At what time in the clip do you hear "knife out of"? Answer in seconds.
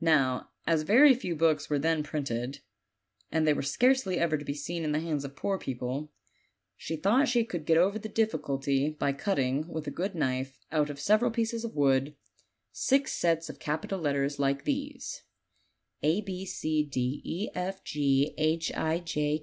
10.14-10.98